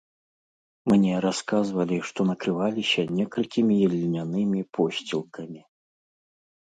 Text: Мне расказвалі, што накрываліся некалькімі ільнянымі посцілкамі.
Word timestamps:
Мне 0.91 1.13
расказвалі, 1.25 1.99
што 2.11 2.19
накрываліся 2.31 3.01
некалькімі 3.19 3.73
ільнянымі 3.89 4.61
посцілкамі. 4.79 5.61